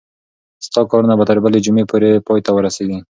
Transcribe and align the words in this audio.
ستا 0.65 0.81
کارونه 0.91 1.13
به 1.19 1.25
تر 1.29 1.37
بلې 1.43 1.59
جمعې 1.65 1.83
پورې 1.91 2.23
پای 2.27 2.39
ته 2.45 2.51
ورسیږي. 2.53 2.99